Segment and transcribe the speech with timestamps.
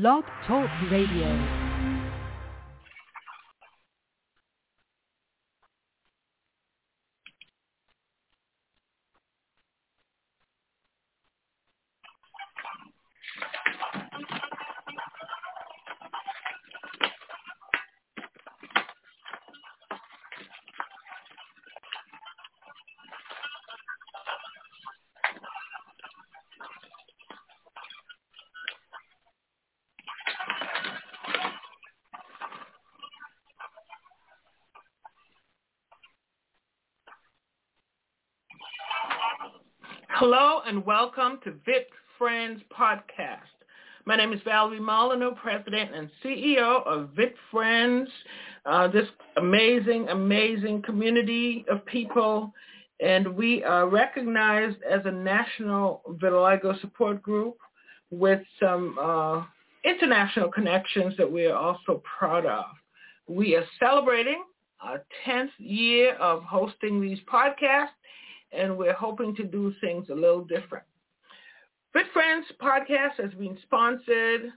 [0.00, 1.63] Blog Talk Radio.
[40.74, 41.88] And welcome to Vit
[42.18, 43.38] Friends Podcast.
[44.06, 48.08] My name is Valerie Molyneux, President and CEO of Vit Friends,
[48.66, 49.06] uh, this
[49.36, 52.52] amazing, amazing community of people.
[52.98, 57.56] And we are recognized as a national vitiligo support group
[58.10, 59.44] with some uh,
[59.88, 62.64] international connections that we are also proud of.
[63.28, 64.42] We are celebrating
[64.80, 67.90] our 10th year of hosting these podcasts
[68.56, 70.84] and we're hoping to do things a little different.
[71.92, 74.52] Vit Friends podcast has been sponsored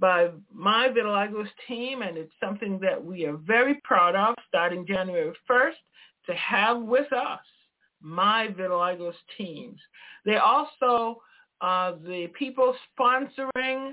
[0.00, 5.32] by my Vitiligo's team, and it's something that we are very proud of starting January
[5.48, 5.72] 1st
[6.26, 7.40] to have with us
[8.00, 9.78] my Vitiligo's teams.
[10.24, 11.22] They're also
[11.60, 13.92] uh, the people sponsoring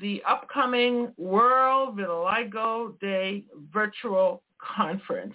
[0.00, 5.34] the upcoming World Vitiligo Day virtual conference.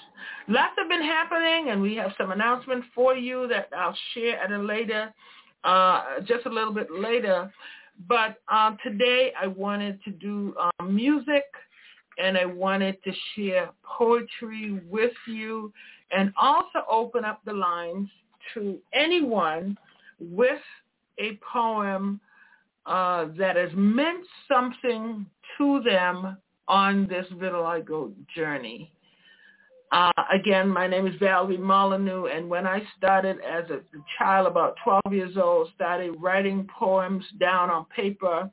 [0.47, 4.51] Lots have been happening, and we have some announcements for you that I'll share at
[4.51, 5.13] a later,
[5.63, 7.51] uh, just a little bit later.
[8.07, 11.45] But um, today I wanted to do um, music,
[12.17, 15.71] and I wanted to share poetry with you,
[16.11, 18.07] and also open up the lines
[18.53, 19.77] to anyone
[20.19, 20.61] with
[21.19, 22.19] a poem
[22.85, 25.25] uh, that has meant something
[25.57, 28.91] to them on this vitiligo journey.
[29.91, 33.79] Uh, again, my name is Valerie Molyneux, and when I started as a
[34.17, 38.49] child, about 12 years old, started writing poems down on paper,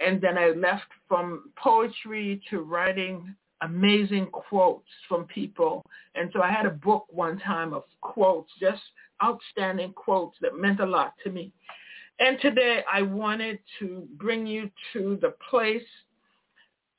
[0.00, 5.84] and then I left from poetry to writing amazing quotes from people.
[6.14, 8.82] And so I had a book one time of quotes, just
[9.22, 11.52] outstanding quotes that meant a lot to me.
[12.20, 15.82] And today I wanted to bring you to the place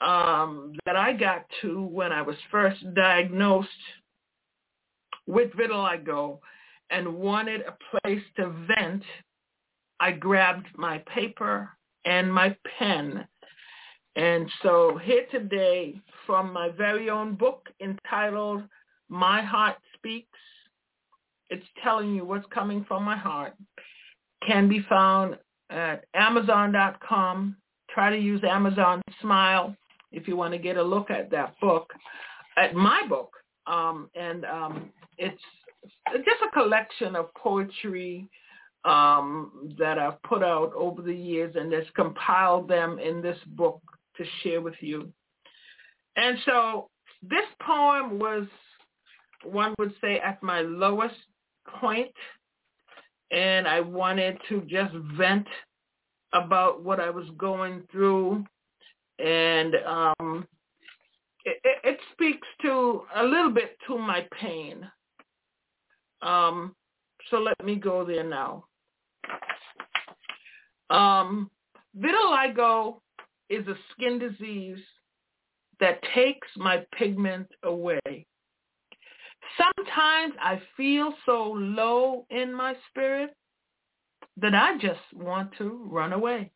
[0.01, 3.69] um, that I got to when I was first diagnosed
[5.27, 6.39] with vitiligo
[6.89, 9.03] and wanted a place to vent,
[9.99, 11.69] I grabbed my paper
[12.05, 13.27] and my pen.
[14.15, 18.63] And so here today from my very own book entitled
[19.07, 20.27] My Heart Speaks,
[21.49, 23.53] it's telling you what's coming from my heart,
[24.45, 25.37] can be found
[25.69, 27.55] at amazon.com.
[27.89, 29.75] Try to use Amazon Smile
[30.11, 31.91] if you want to get a look at that book,
[32.57, 33.31] at my book.
[33.67, 35.41] Um, and um, it's
[36.15, 38.27] just a collection of poetry
[38.85, 43.81] um, that I've put out over the years and just compiled them in this book
[44.17, 45.11] to share with you.
[46.15, 46.89] And so
[47.21, 48.47] this poem was,
[49.43, 51.15] one would say, at my lowest
[51.79, 52.11] point,
[53.31, 55.47] and I wanted to just vent
[56.33, 58.45] about what I was going through
[59.19, 60.47] and um,
[61.45, 64.89] it, it, speaks to a little bit to my pain.
[66.21, 66.75] Um,
[67.29, 68.65] so let me go there now.
[70.89, 71.49] Um,
[71.97, 73.01] vitiligo
[73.49, 74.79] is a skin disease
[75.79, 78.25] that takes my pigment away.
[79.57, 83.31] Sometimes I feel so low in my spirit
[84.37, 86.51] that I just want to run away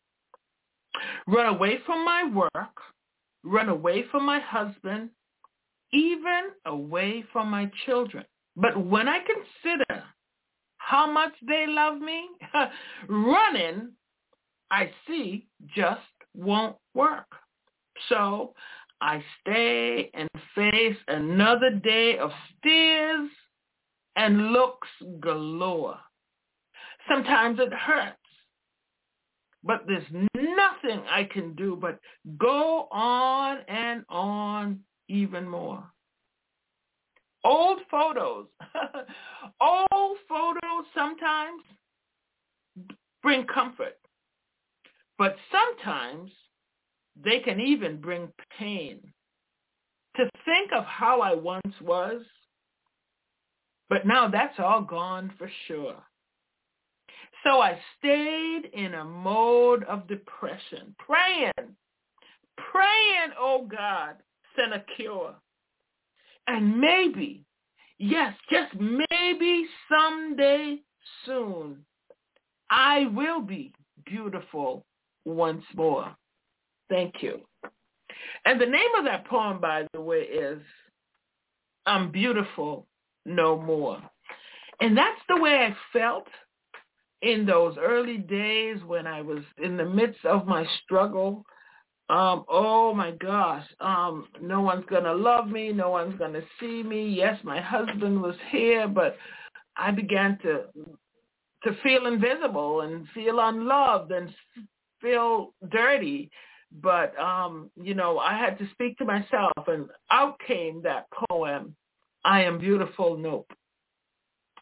[1.26, 2.76] run away from my work,
[3.42, 5.10] run away from my husband,
[5.92, 8.24] even away from my children.
[8.56, 10.04] But when I consider
[10.78, 12.28] how much they love me,
[13.08, 13.92] running,
[14.70, 16.00] I see, just
[16.34, 17.26] won't work.
[18.08, 18.54] So
[19.00, 23.30] I stay and face another day of stares
[24.16, 24.88] and looks
[25.20, 25.98] galore.
[27.08, 28.16] Sometimes it hurts
[29.64, 31.98] but there's nothing I can do but
[32.38, 35.82] go on and on even more.
[37.44, 38.46] Old photos,
[39.60, 41.62] old photos sometimes
[43.22, 43.98] bring comfort,
[45.18, 46.30] but sometimes
[47.22, 48.28] they can even bring
[48.58, 49.00] pain.
[50.16, 52.22] To think of how I once was,
[53.88, 55.96] but now that's all gone for sure.
[57.44, 61.52] So I stayed in a mode of depression, praying,
[62.56, 64.16] praying, oh God,
[64.56, 65.34] send a cure.
[66.46, 67.44] And maybe,
[67.98, 70.78] yes, just maybe someday
[71.26, 71.84] soon,
[72.70, 73.72] I will be
[74.06, 74.84] beautiful
[75.26, 76.14] once more.
[76.88, 77.40] Thank you.
[78.46, 80.60] And the name of that poem, by the way, is
[81.86, 82.86] I'm Beautiful
[83.26, 84.02] No More.
[84.80, 86.26] And that's the way I felt
[87.22, 91.44] in those early days when I was in the midst of my struggle,
[92.10, 97.08] um, oh my gosh, um, no one's gonna love me, no one's gonna see me.
[97.08, 99.16] Yes, my husband was here, but
[99.76, 100.64] I began to
[101.64, 104.28] to feel invisible and feel unloved and
[105.00, 106.30] feel dirty.
[106.82, 111.74] But um, you know, I had to speak to myself, and out came that poem,
[112.22, 113.50] "I am beautiful." Nope,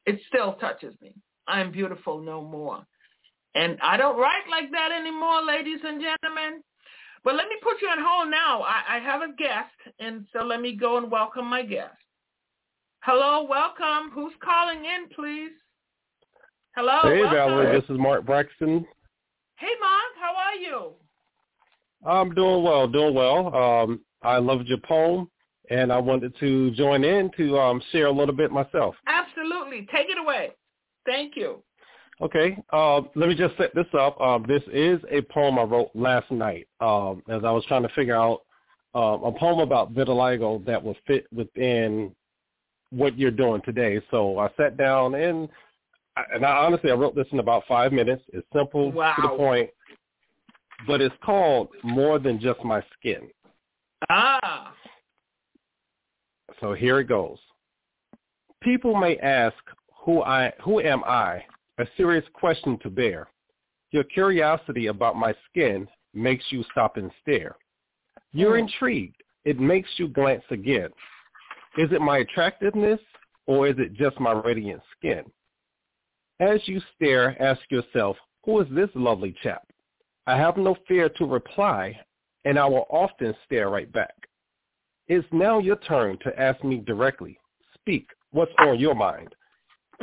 [0.06, 1.12] it still touches me.
[1.46, 2.84] I'm beautiful no more.
[3.54, 6.62] And I don't write like that anymore, ladies and gentlemen.
[7.24, 8.62] But let me put you on hold now.
[8.62, 11.94] I, I have a guest, and so let me go and welcome my guest.
[13.00, 14.10] Hello, welcome.
[14.12, 15.52] Who's calling in, please?
[16.74, 17.00] Hello.
[17.02, 17.36] Hey, welcome.
[17.36, 17.80] Valerie.
[17.80, 18.86] This is Mark Braxton.
[19.56, 20.12] Hey, Mark.
[20.20, 20.92] How are you?
[22.04, 23.54] I'm doing well, doing well.
[23.54, 25.30] Um, I loved your poem,
[25.70, 28.94] and I wanted to join in to um, share a little bit myself.
[29.06, 29.86] Absolutely.
[29.94, 30.52] Take it away.
[31.06, 31.62] Thank you.
[32.20, 34.20] Okay, uh, let me just set this up.
[34.20, 37.88] Um, this is a poem I wrote last night um, as I was trying to
[37.90, 38.42] figure out
[38.94, 42.14] um, a poem about vitiligo that would fit within
[42.90, 44.00] what you're doing today.
[44.10, 45.48] So I sat down and
[46.34, 48.22] and I honestly I wrote this in about five minutes.
[48.32, 49.14] It's simple wow.
[49.16, 49.70] to the point,
[50.86, 53.28] but it's called More Than Just My Skin.
[54.10, 54.74] Ah.
[56.60, 57.38] So here it goes.
[58.62, 59.56] People may ask
[60.02, 61.44] who I who am I?
[61.78, 63.28] A serious question to bear.
[63.92, 67.56] Your curiosity about my skin makes you stop and stare.
[68.32, 68.64] You're Hmm.
[68.64, 69.22] intrigued.
[69.44, 70.92] It makes you glance again.
[71.76, 73.00] Is it my attractiveness
[73.46, 75.30] or is it just my radiant skin?
[76.40, 79.66] As you stare, ask yourself, who is this lovely chap?
[80.26, 81.98] I have no fear to reply,
[82.44, 84.14] and I will often stare right back.
[85.08, 87.38] It's now your turn to ask me directly.
[87.74, 88.08] Speak.
[88.30, 89.34] What's on your mind?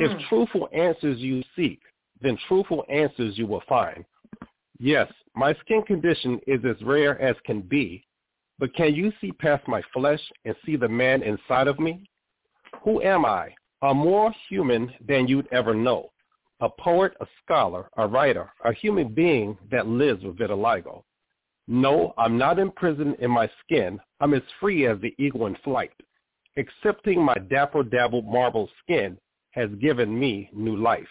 [0.00, 0.28] If Mm.
[0.28, 1.82] truthful answers you seek,
[2.20, 4.04] then truthful answers you will find.
[4.78, 8.06] Yes, my skin condition is as rare as can be,
[8.58, 12.08] but can you see past my flesh and see the man inside of me?
[12.82, 13.54] Who am I?
[13.82, 16.12] A more human than you'd ever know.
[16.60, 21.04] A poet, a scholar, a writer, a human being that lives with vitiligo.
[21.68, 24.00] No, I'm not imprisoned in my skin.
[24.20, 25.92] I'm as free as the eagle in flight.
[26.56, 29.18] Accepting my dapper dabbled marble skin
[29.50, 31.08] has given me new life.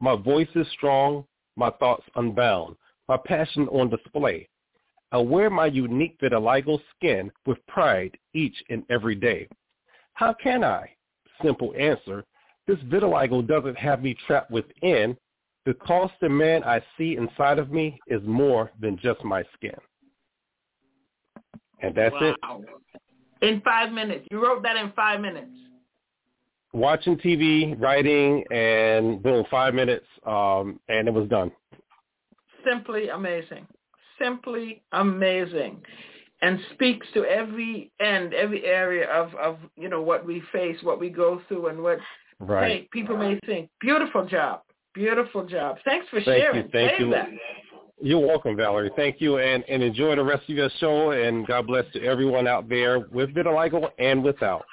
[0.00, 1.24] My voice is strong,
[1.56, 2.76] my thoughts unbound,
[3.08, 4.48] my passion on display.
[5.12, 9.48] I wear my unique vitiligo skin with pride each and every day.
[10.14, 10.90] How can I?
[11.42, 12.24] Simple answer.
[12.66, 15.16] This vitiligo doesn't have me trapped within
[15.64, 19.76] because the man I see inside of me is more than just my skin.
[21.80, 22.36] And that's it.
[22.42, 22.62] wow.
[23.42, 24.26] In five minutes.
[24.30, 25.50] You wrote that in five minutes.
[26.72, 31.50] Watching TV, writing, and boom, five minutes, um, and it was done.
[32.68, 33.66] Simply amazing.
[34.20, 35.82] Simply amazing.
[36.42, 40.98] And speaks to every end, every area of, of you know, what we face, what
[40.98, 41.98] we go through and what
[42.40, 42.70] Right.
[42.70, 43.70] hey, people may think.
[43.80, 44.62] Beautiful job.
[44.94, 45.76] Beautiful job.
[45.84, 46.64] Thanks for Thank sharing.
[46.64, 46.68] you.
[46.72, 47.10] Thank you.
[47.10, 47.28] that.
[48.00, 48.90] You're welcome, Valerie.
[48.96, 51.12] Thank you, and, and enjoy the rest of your show.
[51.12, 54.64] And God bless to everyone out there with vitiligo and without.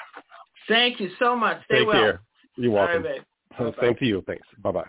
[0.70, 1.62] Thank you so much.
[1.66, 2.02] Stay Take well.
[2.02, 2.22] care.
[2.56, 3.26] You're right, welcome.
[3.58, 3.82] Bye-bye.
[3.82, 4.24] Same to you.
[4.26, 4.48] Thanks.
[4.64, 4.88] Bye bye.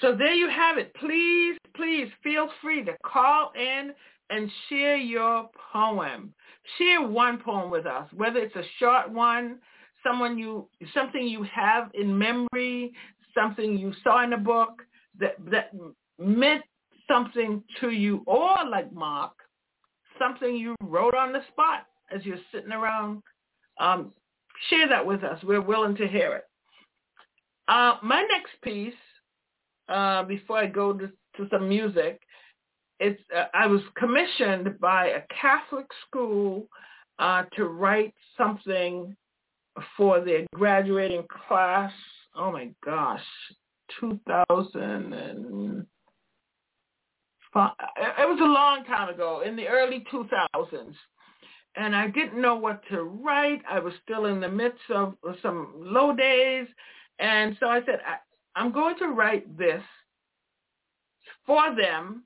[0.00, 0.94] So there you have it.
[0.94, 3.92] Please, please feel free to call in
[4.30, 6.34] and share your poem.
[6.78, 9.58] Share one poem with us, whether it's a short one,
[10.02, 12.92] someone you something you have in memory,
[13.34, 14.82] something you saw in a book
[15.18, 15.72] that that
[16.18, 16.62] meant
[17.10, 19.32] something to you, or like Mark,
[20.18, 23.22] something you wrote on the spot as you're sitting around.
[23.78, 24.12] Um,
[24.68, 25.42] share that with us.
[25.42, 26.44] We're willing to hear it.
[27.68, 28.94] Uh, my next piece
[29.88, 32.20] uh, before I go to, to some music.
[32.98, 36.68] It's uh, I was commissioned by a Catholic school
[37.18, 39.16] uh, to write something
[39.96, 41.92] for their graduating class.
[42.36, 43.24] Oh my gosh,
[44.00, 45.86] 2000 and
[47.52, 50.94] it was a long time ago in the early 2000s
[51.76, 53.62] and I didn't know what to write.
[53.68, 56.66] I was still in the midst of some low days.
[57.18, 58.16] And so I said, I,
[58.58, 59.82] I'm going to write this
[61.46, 62.24] for them,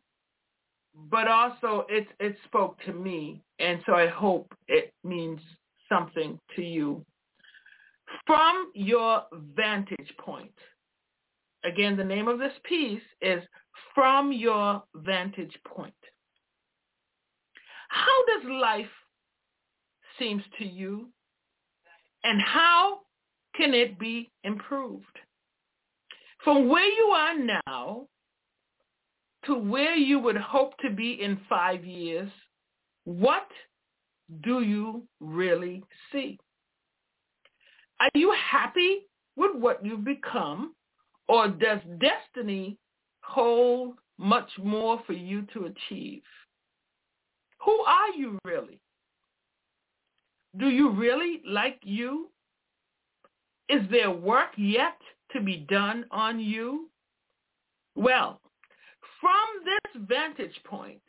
[1.11, 3.43] but also it, it spoke to me.
[3.59, 5.41] And so I hope it means
[5.89, 7.05] something to you.
[8.27, 9.25] From your
[9.55, 10.53] vantage point.
[11.65, 13.43] Again, the name of this piece is
[13.95, 15.95] From Your Vantage Point.
[17.89, 18.87] How does life
[20.19, 21.09] seems to you?
[22.23, 23.01] And how
[23.57, 25.05] can it be improved?
[26.43, 28.07] From where you are now
[29.47, 32.31] to where you would hope to be in five years,
[33.05, 33.49] what
[34.43, 36.39] do you really see?
[38.01, 39.07] Are you happy
[39.37, 40.75] with what you've become
[41.29, 42.79] or does destiny
[43.23, 46.23] hold much more for you to achieve?
[47.65, 48.81] Who are you really?
[50.59, 52.31] Do you really like you?
[53.69, 54.99] Is there work yet
[55.33, 56.91] to be done on you?
[57.97, 58.41] Well,
[59.21, 61.01] from this vantage point,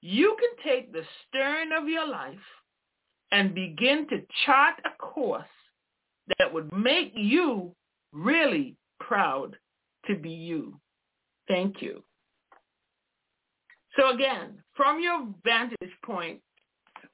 [0.00, 2.38] you can take the stern of your life
[3.32, 5.44] and begin to chart a course
[6.38, 7.74] that would make you
[8.12, 9.56] really proud
[10.06, 10.78] to be you.
[11.48, 12.02] Thank you.
[13.96, 16.40] So again, from your vantage point,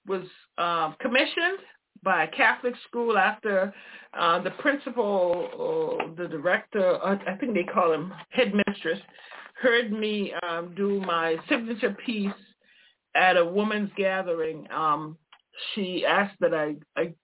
[0.07, 0.25] was
[0.59, 1.59] uh, commissioned
[2.03, 3.75] by a Catholic school after
[4.19, 9.01] uh, the principal, or the director, I think they call him headmistress,
[9.61, 12.31] heard me um, do my signature piece
[13.15, 14.67] at a woman's gathering.
[14.71, 15.17] Um,
[15.75, 17.15] she asked that I, I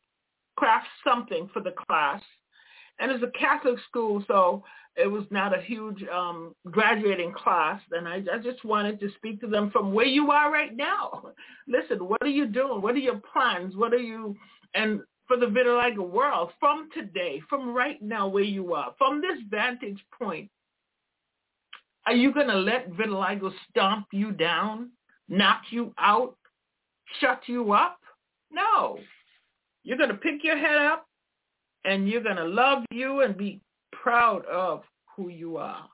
[0.56, 2.22] craft something for the class.
[2.98, 4.64] And it's a Catholic school, so
[4.96, 9.40] it was not a huge um, graduating class, and I, I just wanted to speak
[9.40, 11.30] to them from where you are right now.
[11.66, 12.82] Listen, what are you doing?
[12.82, 13.74] What are your plans?
[13.74, 14.36] What are you,
[14.74, 19.38] and for the vitiligo world, from today, from right now where you are, from this
[19.50, 20.50] vantage point,
[22.06, 24.90] are you going to let vitiligo stomp you down,
[25.28, 26.36] knock you out,
[27.20, 27.98] shut you up?
[28.50, 28.98] No.
[29.84, 31.06] You're going to pick your head up
[31.84, 33.60] and you're going to love you and be
[34.02, 34.82] proud of
[35.16, 35.88] who you are.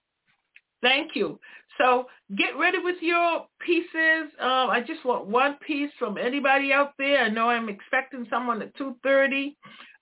[0.80, 1.38] Thank you.
[1.76, 4.32] So get ready with your pieces.
[4.40, 7.24] Um, I just want one piece from anybody out there.
[7.24, 9.54] I know I'm expecting someone at 2.30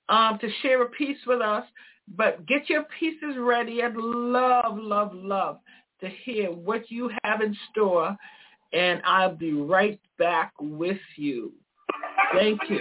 [0.09, 1.65] um, to share a piece with us,
[2.17, 3.83] but get your pieces ready.
[3.83, 5.59] I'd love, love, love
[6.01, 8.15] to hear what you have in store,
[8.73, 11.53] and I'll be right back with you.
[12.35, 12.81] Thank you.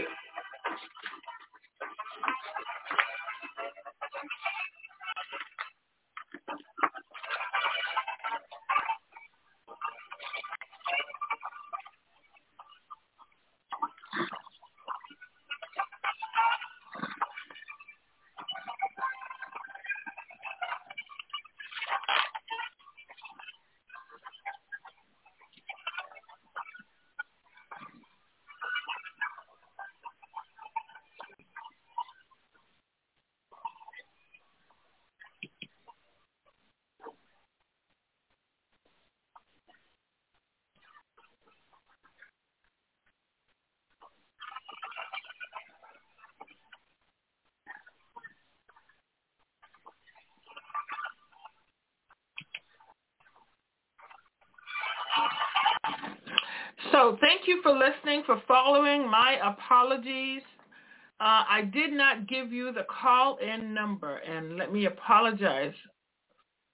[56.95, 59.11] So thank you for listening, for following.
[59.11, 60.43] My apologies.
[61.19, 65.73] Uh, I did not give you the call-in number, and let me apologize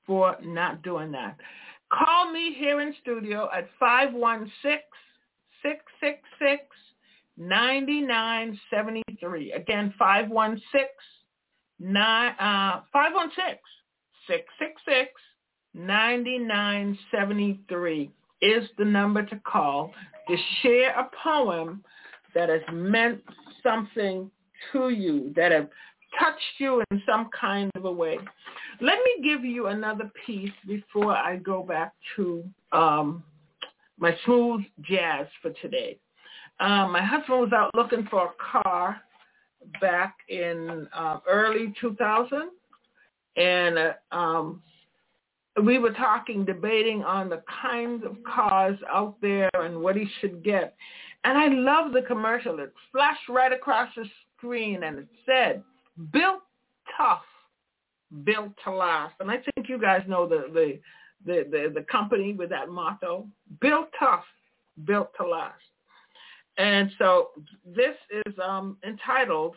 [0.05, 1.37] for not doing that.
[1.91, 3.67] Call me here in studio at
[7.39, 9.55] 516-666-9973.
[9.55, 11.97] Again, 516
[12.39, 12.81] uh,
[15.75, 18.11] 516-666-9973
[18.41, 19.93] is the number to call
[20.27, 21.83] to share a poem
[22.33, 23.21] that has meant
[23.63, 24.29] something
[24.71, 25.69] to you, that have
[26.19, 28.17] touched you in some kind of a way.
[28.79, 33.23] Let me give you another piece before I go back to um,
[33.97, 35.97] my smooth jazz for today.
[36.59, 39.01] Um, my husband was out looking for a car
[39.79, 42.49] back in uh, early 2000,
[43.37, 44.61] and uh, um,
[45.63, 50.43] we were talking, debating on the kinds of cars out there and what he should
[50.43, 50.75] get.
[51.23, 52.59] And I love the commercial.
[52.59, 54.05] It flashed right across the
[54.37, 55.63] screen and it said,
[56.11, 56.41] built
[56.97, 57.23] tough,
[58.23, 59.15] built to last.
[59.19, 60.79] And I think you guys know the, the,
[61.25, 63.27] the, the, the company with that motto,
[63.59, 64.23] built tough,
[64.85, 65.55] built to last.
[66.57, 67.29] And so
[67.65, 69.55] this is um, entitled,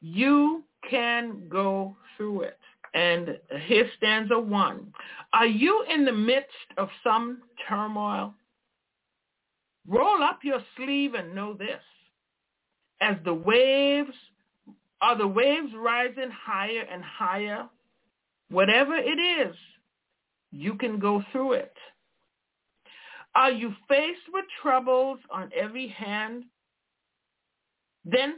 [0.00, 2.58] You Can Go Through It.
[2.94, 4.92] And here stanza one.
[5.32, 6.48] Are you in the midst
[6.78, 8.34] of some turmoil?
[9.86, 11.82] Roll up your sleeve and know this.
[13.00, 14.14] As the waves,
[15.02, 17.68] are the waves rising higher and higher?
[18.48, 19.56] Whatever it is,
[20.52, 21.74] you can go through it.
[23.34, 26.44] Are you faced with troubles on every hand?
[28.04, 28.36] Then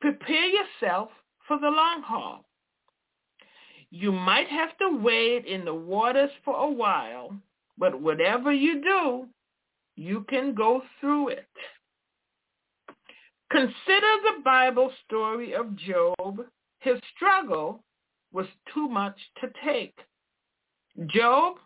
[0.00, 1.08] prepare yourself
[1.48, 2.45] for the long haul.
[3.90, 7.36] You might have to wade in the waters for a while,
[7.78, 9.26] but whatever you do,
[9.96, 11.48] you can go through it.
[13.50, 16.40] Consider the Bible story of Job.
[16.80, 17.82] His struggle
[18.32, 19.96] was too much to take.
[21.06, 21.56] Job,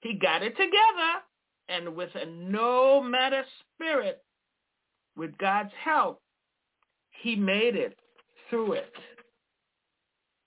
[0.00, 1.22] he got it together,
[1.68, 3.44] and with a no matter
[3.74, 4.22] spirit,
[5.16, 6.22] with God's help,
[7.22, 7.98] he made it
[8.48, 8.92] through it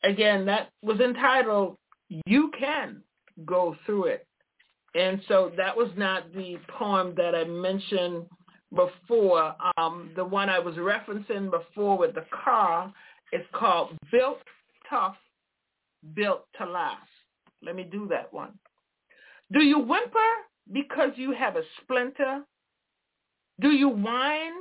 [0.03, 1.77] again, that was entitled
[2.25, 3.01] You Can
[3.45, 4.27] Go Through It.
[4.95, 8.25] And so that was not the poem that I mentioned
[8.73, 9.55] before.
[9.77, 12.91] Um, the one I was referencing before with the car
[13.31, 14.39] is called Built
[14.89, 15.17] Tough,
[16.15, 17.09] Built to Last.
[17.61, 18.53] Let me do that one.
[19.51, 20.19] Do you whimper
[20.71, 22.43] because you have a splinter?
[23.59, 24.53] Do you whine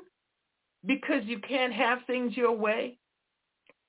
[0.85, 2.99] because you can't have things your way?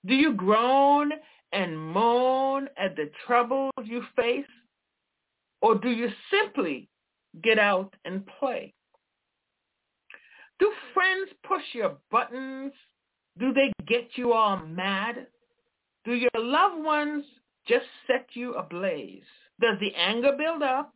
[0.06, 1.12] Do you groan
[1.52, 4.46] and moan at the troubles you face?
[5.62, 6.90] Or do you simply
[7.44, 8.74] get out and play?
[10.60, 12.74] Do friends push your buttons?
[13.40, 15.28] Do they get you all mad?
[16.06, 17.26] Do your loved ones
[17.68, 19.24] just set you ablaze?
[19.60, 20.94] Does the anger build up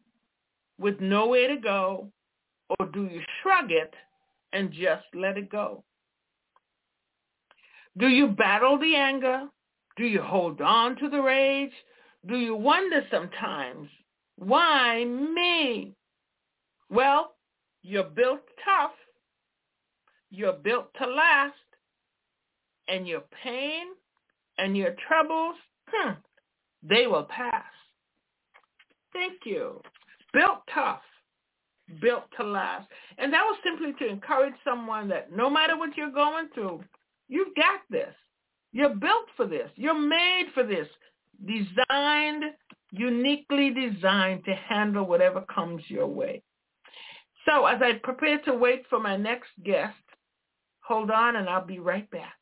[0.80, 2.12] with nowhere to go?
[2.80, 3.94] Or do you shrug it
[4.54, 5.84] and just let it go?
[7.98, 9.48] Do you battle the anger
[9.98, 11.74] do you hold on to the rage?
[12.28, 13.90] Do you wonder sometimes,
[14.38, 15.96] why me?
[16.90, 17.36] Well,
[17.82, 18.92] you're built tough.
[20.30, 21.56] You're built to last.
[22.88, 23.88] And your pain
[24.58, 25.56] and your troubles,
[25.88, 26.12] hmm,
[26.84, 27.64] they will pass.
[29.14, 29.82] Thank you.
[30.34, 31.02] Built tough,
[32.02, 32.88] built to last.
[33.18, 36.84] And that was simply to encourage someone that no matter what you're going through,
[37.28, 38.14] you've got this.
[38.72, 39.70] You're built for this.
[39.76, 40.88] You're made for this.
[41.46, 42.44] Designed,
[42.92, 46.42] uniquely designed to handle whatever comes your way.
[47.46, 49.98] So as I prepare to wait for my next guest,
[50.82, 52.36] hold on and I'll be right back.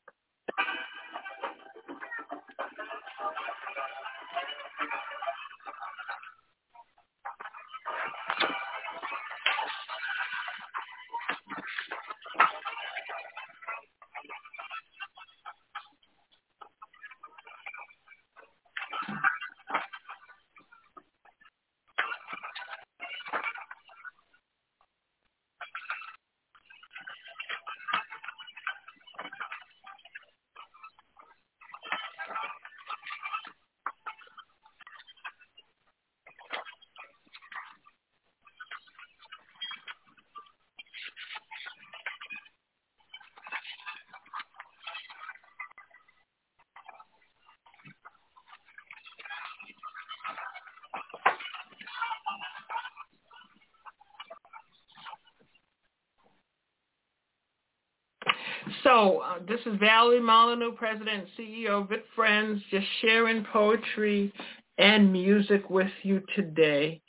[59.49, 64.31] This is Valerie Molyneux, President and CEO of Vit Friends, just sharing poetry
[64.77, 67.01] and music with you today.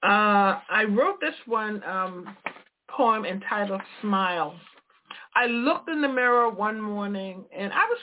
[0.00, 2.36] Uh, I wrote this one um,
[2.88, 4.54] poem entitled Smile.
[5.34, 7.98] I looked in the mirror one morning and I was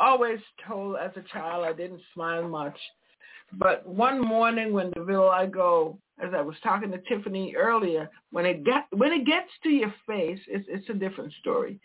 [0.00, 2.76] always told as a child I didn't smile much.
[3.52, 8.64] But one morning when the vitiligo, as I was talking to Tiffany earlier, when it
[8.64, 11.78] get when it gets to your face, it's it's a different story.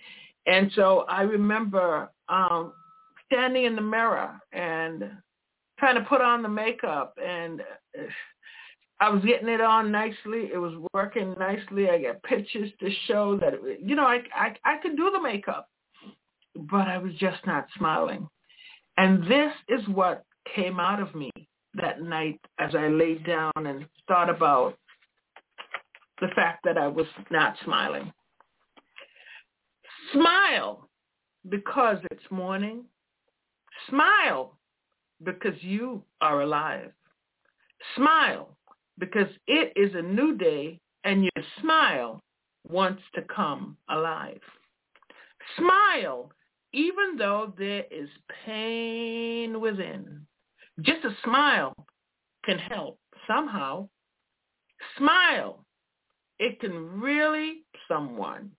[0.48, 2.74] And so I remember um,
[3.26, 5.12] standing in the mirror and
[5.78, 8.04] trying to put on the makeup and uh,
[9.00, 10.50] I was getting it on nicely.
[10.52, 11.88] It was working nicely.
[11.88, 15.70] I got pictures to show that, you know, I, I, I could do the makeup,
[16.56, 18.28] but I was just not smiling.
[18.98, 20.24] And this is what
[20.56, 21.30] came out of me.
[21.76, 24.78] that night as I laid down and thought about
[26.22, 28.12] the fact that I was not smiling.
[30.14, 30.90] Smile
[31.50, 32.86] because it's morning.
[33.90, 34.58] Smile
[35.24, 36.92] because you are alive.
[37.96, 38.58] Smile
[39.00, 42.20] because it is a new day and your smile
[42.68, 44.42] wants to come alive.
[45.58, 46.32] Smile
[46.74, 48.10] even though there is
[48.46, 50.26] pain within.
[50.82, 51.74] Just a smile
[52.46, 53.88] can help somehow.
[54.98, 55.64] Smile.
[56.40, 58.52] It can really someone,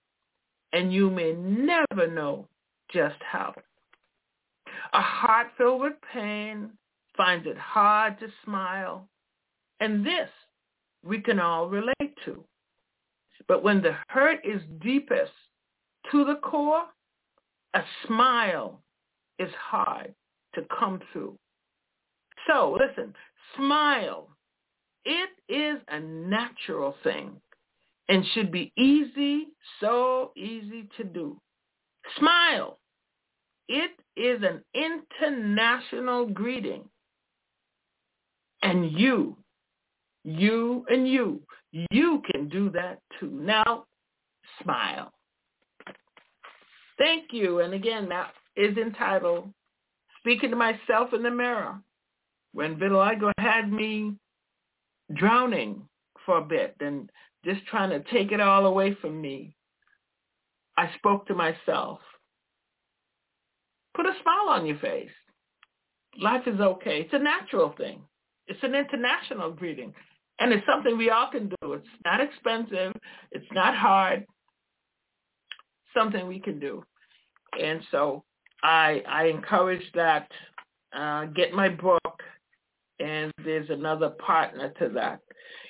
[0.72, 2.46] and you may never know
[2.92, 3.54] just how.
[4.92, 6.70] A heart filled with pain
[7.16, 9.09] finds it hard to smile,
[9.81, 10.31] and this
[11.04, 12.44] we can all relate to.
[13.46, 15.33] But when the hurt is deepest
[16.11, 16.85] to the core,
[17.74, 18.81] a smile
[19.38, 20.14] is hard
[20.54, 21.37] to come through.
[22.46, 23.14] So listen,
[23.57, 24.28] smile.
[25.04, 27.40] It is a natural thing
[28.09, 29.49] and should be easy,
[29.81, 31.40] so easy to do.
[32.18, 32.79] Smile.
[33.68, 36.85] It is an international greeting.
[38.62, 39.37] And you,
[40.25, 41.40] you and you,
[41.90, 43.31] you can do that too.
[43.31, 43.85] Now,
[44.62, 45.12] smile.
[46.97, 47.61] Thank you.
[47.61, 49.53] And again, that is entitled
[50.21, 51.81] Speaking to Myself in the Mirror
[52.53, 54.14] when vitiligo had me
[55.14, 55.83] drowning
[56.27, 57.09] for a bit and
[57.44, 59.55] just trying to take it all away from me,
[60.77, 62.01] I spoke to myself.
[63.94, 65.11] Put a smile on your face.
[66.20, 67.01] Life is okay.
[67.01, 68.03] It's a natural thing.
[68.46, 69.92] It's an international greeting.
[70.40, 71.72] And it's something we all can do.
[71.72, 72.92] It's not expensive.
[73.33, 74.24] It's not hard.
[75.96, 76.85] Something we can do.
[77.61, 78.24] And so
[78.62, 80.29] I I encourage that.
[80.96, 82.22] Uh, get my book,
[83.00, 85.20] and there's another partner to that.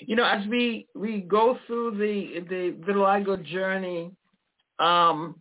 [0.01, 4.11] You know, as we we go through the the vitiligo journey,
[4.79, 5.41] um,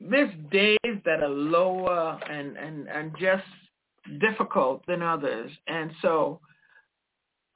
[0.00, 3.44] there's days that are lower and and and just
[4.20, 6.40] difficult than others, and so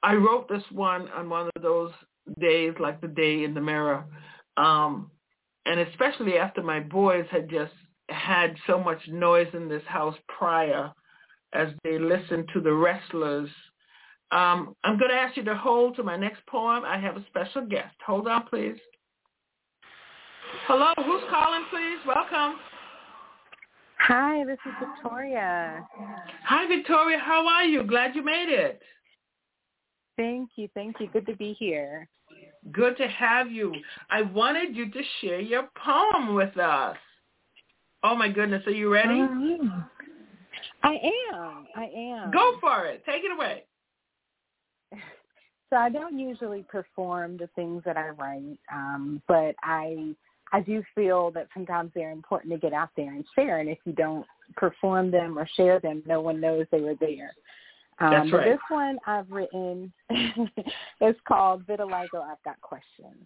[0.03, 1.91] I wrote this one on one of those
[2.39, 4.05] days, like the day in the mirror,
[4.57, 5.09] um,
[5.65, 7.73] and especially after my boys had just
[8.09, 10.91] had so much noise in this house prior
[11.53, 13.49] as they listen to the wrestlers.
[14.31, 16.83] Um, I'm going to ask you to hold to my next poem.
[16.85, 17.95] I have a special guest.
[18.05, 18.77] Hold on, please.
[20.65, 21.99] Hello, who's calling, please?
[22.07, 22.59] Welcome.
[23.99, 25.85] Hi, this is Victoria.
[26.45, 27.19] Hi, Victoria.
[27.19, 27.83] How are you?
[27.83, 28.81] Glad you made it.
[30.17, 30.67] Thank you.
[30.73, 31.07] Thank you.
[31.07, 32.07] Good to be here.
[32.71, 33.73] Good to have you.
[34.09, 36.97] I wanted you to share your poem with us.
[38.03, 39.21] Oh my goodness, are you ready?
[39.21, 39.85] Um,
[40.83, 40.99] I
[41.33, 41.67] am.
[41.75, 42.31] I am.
[42.31, 43.03] Go for it.
[43.05, 43.63] Take it away.
[45.69, 50.13] So I don't usually perform the things that I write, um, but I
[50.51, 53.57] I do feel that sometimes they're important to get out there and share.
[53.57, 54.23] And if you don't
[54.55, 57.33] perform them or share them, no one knows they were there.
[57.97, 58.45] Um, That's right.
[58.45, 59.91] This one I've written
[61.01, 62.21] is called Vitiligo.
[62.21, 63.25] I've got questions.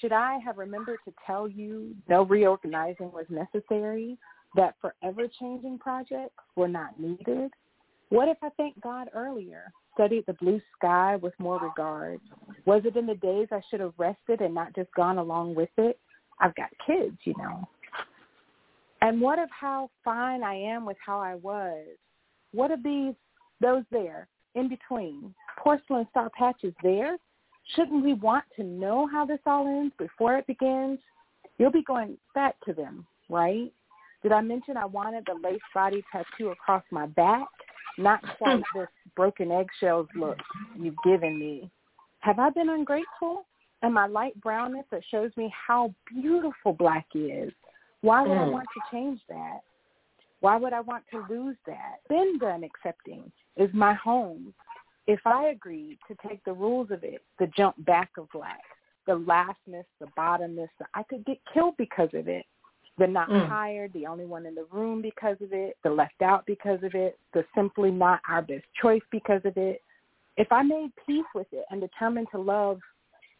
[0.00, 4.16] Should I have remembered to tell you no reorganizing was necessary,
[4.54, 7.50] that forever changing projects were not needed?
[8.08, 12.20] What if I thanked God earlier, studied the blue sky with more regard?
[12.64, 15.70] Was it in the days I should have rested and not just gone along with
[15.76, 15.98] it?
[16.40, 17.66] I've got kids, you know.
[19.00, 21.84] And what of how fine I am with how I was?
[22.52, 23.14] What of these,
[23.60, 27.16] those there, in between, porcelain star patches there
[27.74, 31.00] Shouldn't we want to know how this all ends before it begins?
[31.58, 33.72] You'll be going back to them, right?
[34.22, 37.46] Did I mention I wanted the lace body tattoo across my back?
[37.98, 40.38] Not quite this broken eggshells look
[40.78, 41.70] you've given me.
[42.20, 43.46] Have I been ungrateful?
[43.82, 47.52] And my light brownness that shows me how beautiful black is.
[48.00, 48.52] Why would I mm.
[48.52, 49.60] want to change that?
[50.40, 51.96] Why would I want to lose that?
[52.08, 54.54] Been done accepting is my home
[55.06, 58.60] if I agreed to take the rules of it, the jump back of black,
[59.06, 62.44] the lastness, the bottomness, I could get killed because of it.
[62.98, 63.46] The not mm.
[63.48, 66.94] hired, the only one in the room because of it, the left out because of
[66.94, 69.82] it, the simply not our best choice because of it.
[70.38, 72.80] If I made peace with it and determined to love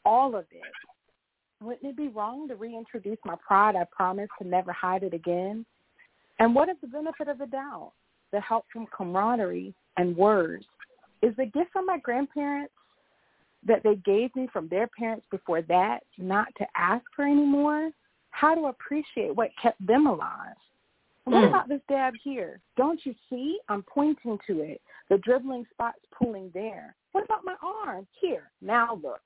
[0.04, 0.62] all of it,
[1.62, 3.76] wouldn't it be wrong to reintroduce my pride?
[3.76, 5.64] I promise to never hide it again.
[6.38, 7.92] And what is the benefit of the doubt?
[8.32, 10.66] The help from camaraderie and words
[11.22, 12.74] is the gift from my grandparents
[13.66, 17.90] that they gave me from their parents before that not to ask for anymore?
[18.36, 20.56] How to appreciate what kept them alive?
[21.24, 21.48] What Mm.
[21.48, 22.60] about this dab here?
[22.76, 23.58] Don't you see?
[23.70, 24.82] I'm pointing to it.
[25.08, 26.94] The dribbling spot's pulling there.
[27.12, 28.06] What about my arm?
[28.20, 28.50] Here.
[28.60, 29.22] Now look.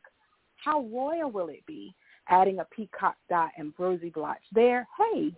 [0.59, 1.93] How royal will it be?
[2.29, 4.87] Adding a peacock dot and rosy blotch there.
[4.97, 5.35] Hey,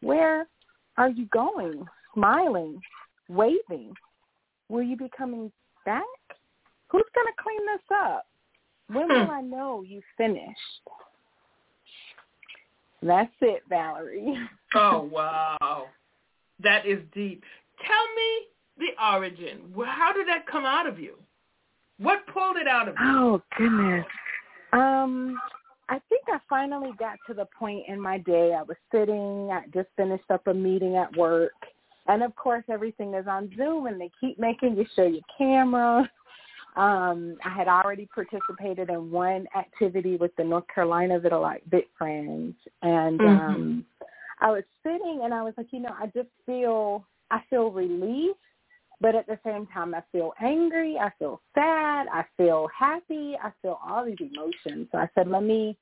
[0.00, 0.48] where
[0.96, 1.86] are you going?
[2.14, 2.82] Smiling,
[3.28, 3.94] waving.
[4.68, 5.52] Will you be coming
[5.84, 6.02] back?
[6.88, 8.26] Who's going to clean this up?
[8.88, 9.30] When will Hmm.
[9.30, 10.88] I know you finished?
[13.04, 14.36] That's it, Valerie.
[14.76, 15.86] Oh wow,
[16.60, 17.44] that is deep.
[17.86, 19.72] Tell me the origin.
[19.86, 21.14] How did that come out of you?
[21.98, 23.06] What pulled it out of you?
[23.06, 24.04] Oh goodness.
[24.72, 25.40] Um,
[25.88, 28.52] I think I finally got to the point in my day.
[28.58, 29.48] I was sitting.
[29.52, 31.52] I just finished up a meeting at work,
[32.08, 36.10] and of course, everything is on Zoom, and they keep making you show your camera.
[36.76, 42.56] Um, I had already participated in one activity with the North Carolina Vitiligo Vit Friends,
[42.82, 43.38] and Mhm.
[43.38, 43.86] um,
[44.40, 48.36] I was sitting, and I was like, you know, I just feel, I feel relief
[49.00, 53.50] but at the same time I feel angry, I feel sad, I feel happy, I
[53.60, 54.88] feel all these emotions.
[54.92, 55.76] So I said, let me,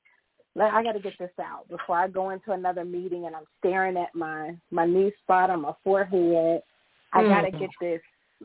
[0.55, 3.45] let, I got to get this out before I go into another meeting and I'm
[3.59, 6.61] staring at my my new spot on my forehead.
[7.13, 8.01] I got to get this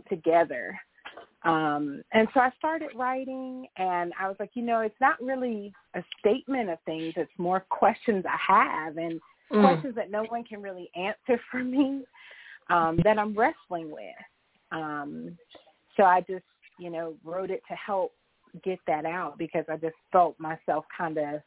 [0.09, 0.79] together.
[1.45, 5.73] Um, and so I started writing, and I was like, you know, it's not really
[5.95, 9.21] a statement of things; it's more questions I have and
[9.53, 9.63] Mm.
[9.63, 12.05] questions that no one can really answer for me
[12.71, 14.05] um, that I'm wrestling with.
[14.73, 15.39] Um,
[15.97, 16.45] so I just,
[16.79, 18.13] you know, wrote it to help
[18.63, 21.41] get that out because I just felt myself kind of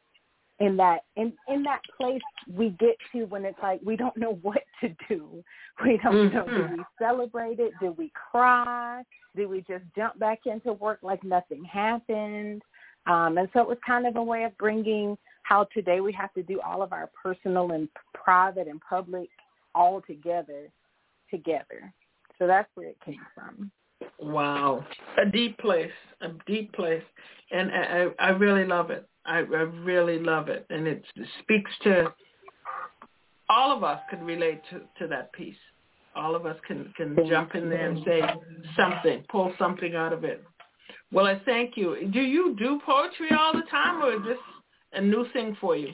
[0.62, 2.22] in that in in that place
[2.56, 5.44] we get to when it's like we don't know what to do.
[5.84, 6.46] We don't know.
[6.46, 6.78] Do Mhm.
[6.78, 7.74] we celebrate it?
[7.80, 9.04] Do we cry?
[9.36, 12.62] Do we just jump back into work like nothing happened?
[13.08, 16.32] Um, and so it was kind of a way of bringing how today we have
[16.34, 19.30] to do all of our personal and private and public
[19.74, 20.70] all together
[21.30, 21.92] together.
[22.38, 23.72] So that's where it came from.
[24.20, 24.86] Wow,
[25.18, 27.04] a deep place, a deep place,
[27.52, 29.08] and I I really love it.
[29.26, 31.04] I, I really love it, and it
[31.42, 32.14] speaks to
[33.50, 35.56] all of us can relate to to that piece.
[36.16, 38.22] All of us can can jump in there and say
[38.76, 40.44] something, pull something out of it.
[41.12, 42.10] Well, I thank you.
[42.12, 44.38] Do you do poetry all the time, or is this
[44.94, 45.94] a new thing for you?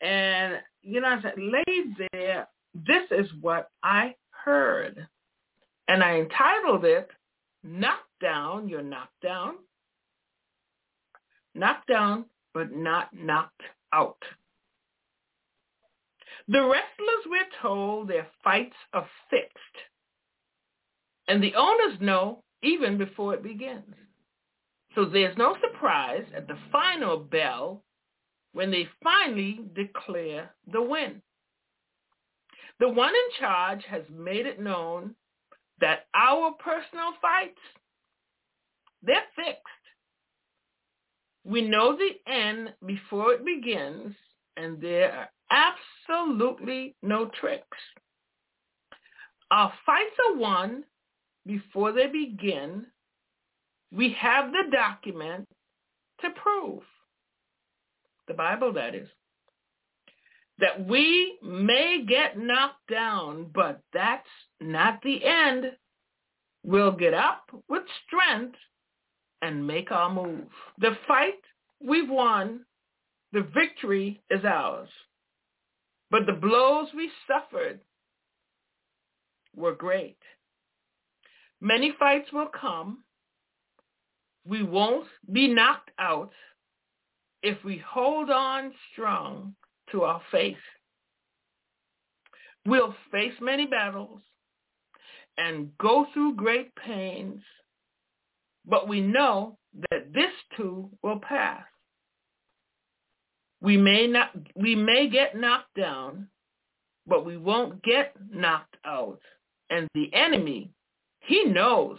[0.00, 4.14] And, you know, I said, laid there, this is what I
[4.44, 5.06] heard.
[5.88, 7.08] And I entitled it,
[7.64, 9.54] Knocked Down, You're Knocked Down.
[11.54, 14.22] Knocked down, but not knocked out.
[16.48, 19.52] The wrestlers, we're told, their fights are fixed.
[21.28, 23.94] And the owners know even before it begins.
[24.94, 27.82] So there's no surprise at the final bell
[28.52, 31.22] when they finally declare the win.
[32.78, 35.14] The one in charge has made it known
[35.80, 37.60] that our personal fights,
[39.02, 39.60] they're fixed.
[41.44, 44.14] We know the end before it begins,
[44.56, 45.28] and there are
[46.08, 47.78] absolutely no tricks.
[49.50, 50.84] Our fights are won
[51.46, 52.86] before they begin.
[53.94, 55.46] We have the document
[56.20, 56.82] to prove,
[58.26, 59.08] the Bible that is,
[60.58, 64.28] that we may get knocked down, but that's
[64.60, 65.72] not the end.
[66.64, 68.56] We'll get up with strength
[69.42, 70.46] and make our move.
[70.78, 71.40] The fight
[71.80, 72.64] we've won,
[73.32, 74.88] the victory is ours.
[76.10, 77.80] But the blows we suffered
[79.56, 80.18] were great.
[81.60, 83.04] Many fights will come.
[84.44, 86.30] We won't be knocked out
[87.42, 89.54] if we hold on strong
[89.92, 90.56] to our faith.
[92.66, 94.20] We'll face many battles
[95.36, 97.42] and go through great pains,
[98.64, 99.58] but we know
[99.90, 101.64] that this too will pass.
[103.60, 106.28] We may not we may get knocked down,
[107.06, 109.20] but we won't get knocked out.
[109.70, 110.70] And the enemy,
[111.20, 111.98] he knows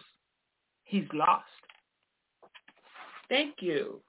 [0.83, 1.45] he's lost.
[3.33, 3.99] Thank you.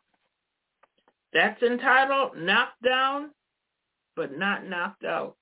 [1.32, 3.30] That's entitled Knocked Down,
[4.16, 5.37] but not knocked out.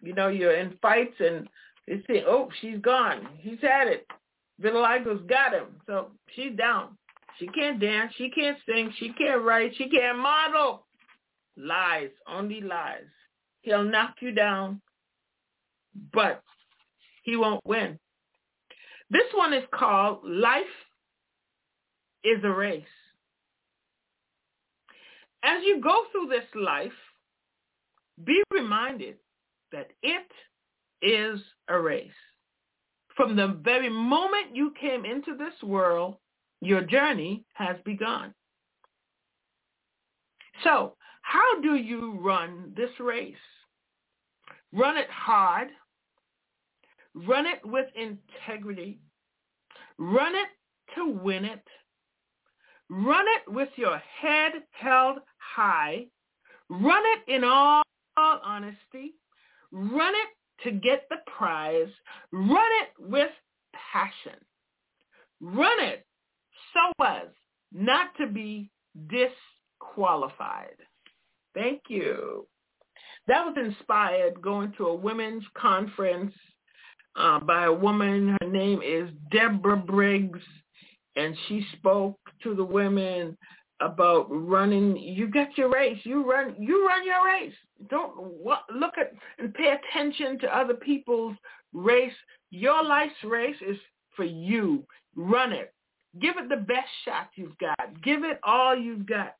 [0.00, 1.46] You know, you're in fights and
[2.06, 3.28] say, oh, she's gone.
[3.36, 4.06] He's had it.
[4.62, 5.66] Vitiligo's got him.
[5.86, 6.96] So she's down.
[7.38, 8.14] She can't dance.
[8.16, 8.94] She can't sing.
[8.98, 9.72] She can't write.
[9.76, 10.86] She can't model.
[11.58, 13.02] Lies, only lies.
[13.60, 14.80] He'll knock you down,
[16.14, 16.42] but
[17.24, 17.98] he won't win.
[19.10, 20.64] This one is called Life
[22.24, 22.84] is a Race.
[25.42, 26.92] As you go through this life,
[28.24, 29.16] be reminded
[29.72, 30.26] that it
[31.02, 32.10] is a race.
[33.16, 36.16] From the very moment you came into this world,
[36.60, 38.34] your journey has begun.
[40.64, 43.36] So how do you run this race?
[44.72, 45.68] Run it hard.
[47.14, 48.98] Run it with integrity.
[49.98, 50.48] Run it
[50.94, 51.64] to win it.
[52.90, 56.06] Run it with your head held high.
[56.70, 57.82] Run it in all
[58.16, 59.14] honesty.
[59.70, 61.90] Run it to get the prize.
[62.32, 63.30] Run it with
[63.92, 64.38] passion.
[65.40, 66.04] Run it
[66.72, 67.28] so as
[67.72, 68.70] not to be
[69.08, 70.76] disqualified.
[71.54, 72.46] Thank you.
[73.26, 76.32] That was inspired going to a women's conference
[77.16, 78.36] uh, by a woman.
[78.40, 80.40] Her name is Deborah Briggs,
[81.18, 83.36] and she spoke to the women
[83.80, 84.96] about running.
[84.96, 85.98] You get your race.
[86.04, 86.54] You run.
[86.58, 87.54] You run your race.
[87.90, 88.16] Don't
[88.74, 91.36] look at and pay attention to other people's
[91.72, 92.12] race.
[92.50, 93.76] Your life's race is
[94.16, 94.84] for you.
[95.16, 95.74] Run it.
[96.20, 98.02] Give it the best shot you've got.
[98.02, 99.34] Give it all you've got.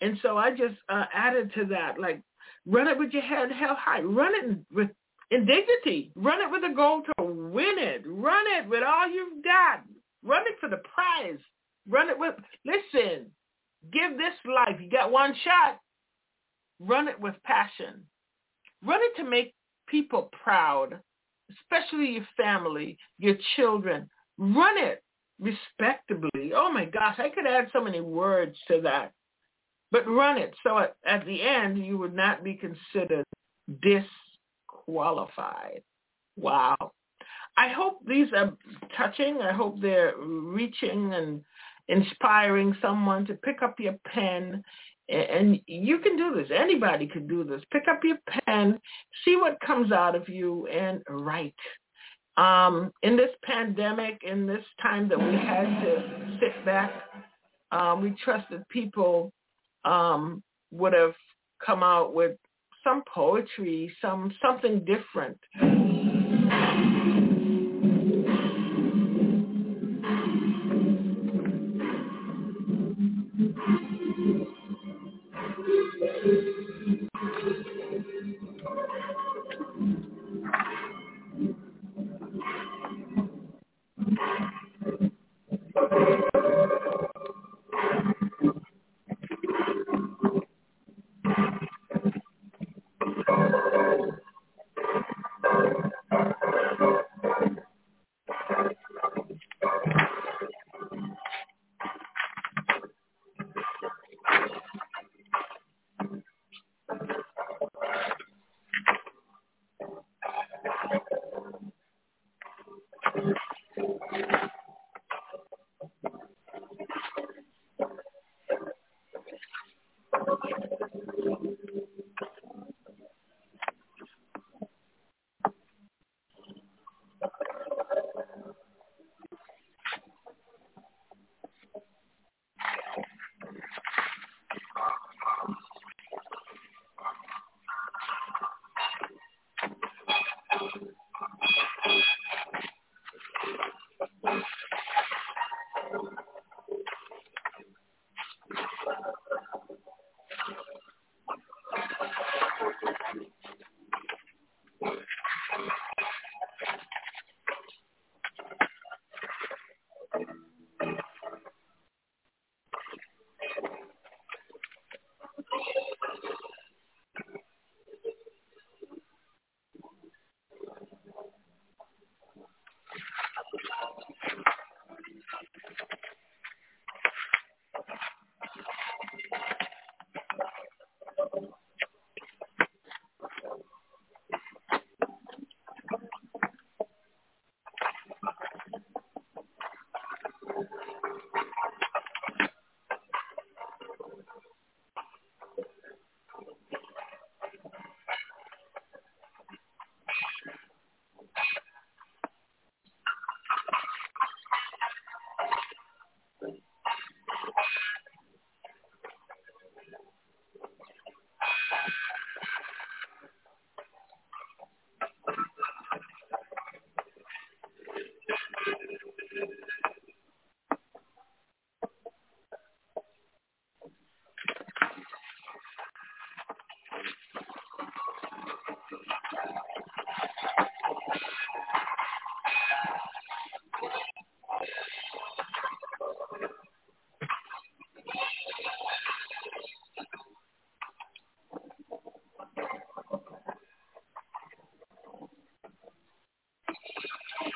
[0.00, 2.20] And so I just uh, added to that, like,
[2.66, 4.00] run it with your head held high.
[4.00, 4.90] Run it with
[5.30, 6.12] in dignity.
[6.14, 8.02] Run it with a goal to win it.
[8.06, 9.82] Run it with all you've got.
[10.24, 11.40] Run it for the prize.
[11.88, 13.26] Run it with, listen,
[13.92, 14.80] give this life.
[14.80, 15.80] You got one shot.
[16.80, 18.04] Run it with passion.
[18.84, 19.54] Run it to make
[19.86, 20.98] people proud,
[21.50, 24.08] especially your family, your children.
[24.38, 25.02] Run it
[25.40, 26.52] respectably.
[26.54, 29.12] Oh my gosh, I could add so many words to that.
[29.90, 33.26] But run it so at, at the end you would not be considered
[33.82, 35.82] disqualified.
[36.36, 36.92] Wow.
[37.56, 38.52] I hope these are
[38.96, 39.40] touching.
[39.42, 41.44] I hope they're reaching and
[41.88, 44.64] inspiring someone to pick up your pen.
[45.08, 46.48] And you can do this.
[46.54, 47.62] Anybody can do this.
[47.70, 48.80] Pick up your pen,
[49.24, 51.54] see what comes out of you, and write.
[52.38, 56.90] Um, in this pandemic, in this time that we had to sit back,
[57.72, 59.32] um, we trusted people
[59.84, 61.14] um, would have
[61.64, 62.36] come out with
[62.82, 65.38] some poetry, some something different.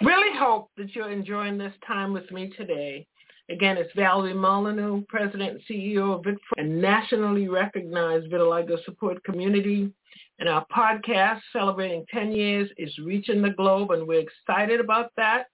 [0.03, 3.07] Really hope that you're enjoying this time with me today.
[3.49, 9.91] Again, it's Valerie Molyneux, President and CEO of Vit Friends nationally recognized vitiligo support community.
[10.39, 15.45] And our podcast celebrating 10 years is reaching the globe, and we're excited about that.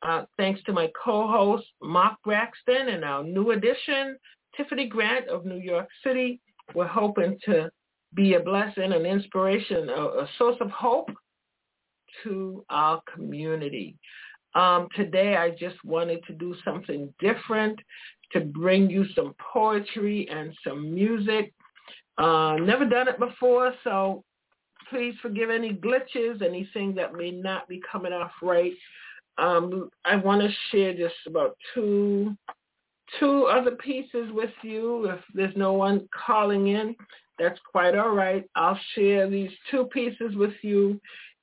[0.00, 4.16] Uh, thanks to my co-host, Mark Braxton, and our new addition,
[4.56, 6.40] Tiffany Grant of New York City.
[6.74, 7.70] We're hoping to
[8.14, 11.10] be a blessing, an inspiration, a, a source of hope
[12.22, 13.96] to our community.
[14.54, 17.78] Um, today, I just wanted to do something different
[18.32, 21.52] to bring you some poetry and some music.
[22.18, 24.22] Uh, never done it before, so
[24.88, 28.72] please forgive any glitches, anything that may not be coming off right.
[29.38, 32.36] Um, I want to share just about two
[33.20, 35.10] two other pieces with you.
[35.10, 36.96] If there's no one calling in,
[37.38, 38.44] that's quite all right.
[38.54, 41.00] I'll share these two pieces with you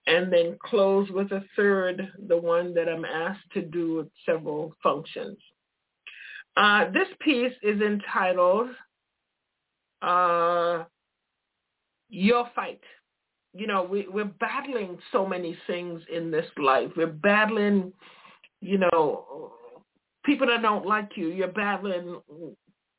[0.08, 4.76] and then close with a third, the one that I'm asked to do with several
[4.82, 5.38] functions.
[6.58, 8.70] Uh, this piece is entitled
[10.02, 10.84] uh,
[12.10, 12.82] Your Fight.
[13.54, 16.90] You know, we, we're battling so many things in this life.
[16.96, 17.94] We're battling,
[18.62, 19.52] you know,
[20.24, 21.28] people that don't like you.
[21.28, 22.22] You're battling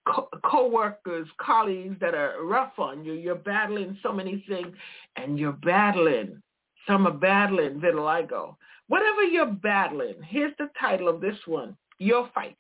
[0.07, 3.14] co- co-workers, colleagues that are rough on you.
[3.14, 4.74] You're battling so many things,
[5.16, 6.42] and you're battling.
[6.87, 8.57] Some are battling vitiligo.
[8.89, 12.59] Whatever you're battling, here's the title of this one, Your Fight.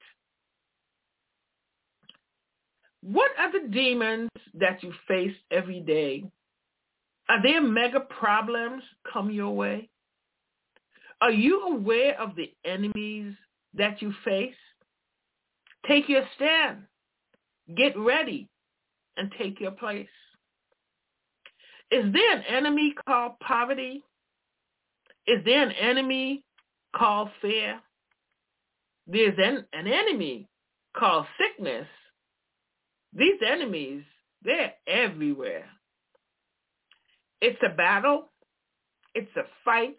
[3.02, 6.24] What are the demons that you face every day?
[7.28, 9.88] Are there mega problems come your way?
[11.20, 13.34] Are you aware of the enemies
[13.74, 14.54] that you face?
[15.86, 16.82] Take your stand.
[17.76, 18.48] Get ready
[19.16, 20.08] and take your place.
[21.90, 24.02] Is there an enemy called poverty?
[25.26, 26.44] Is there an enemy
[26.94, 27.80] called fear?
[29.06, 30.48] There's an, an enemy
[30.96, 31.86] called sickness.
[33.12, 34.02] These enemies,
[34.42, 35.66] they're everywhere.
[37.40, 38.30] It's a battle.
[39.14, 39.98] It's a fight.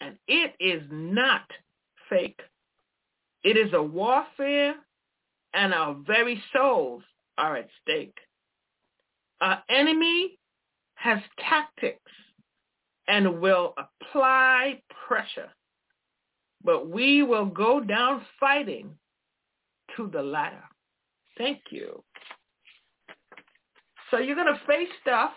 [0.00, 1.50] And it is not
[2.08, 2.40] fake.
[3.42, 4.74] It is a warfare
[5.54, 7.02] and our very souls
[7.38, 8.16] are at stake.
[9.40, 10.38] Our enemy
[10.94, 12.10] has tactics
[13.08, 15.50] and will apply pressure,
[16.64, 18.90] but we will go down fighting
[19.96, 20.64] to the ladder.
[21.38, 22.02] Thank you.
[24.10, 25.32] So you're going to face stuff.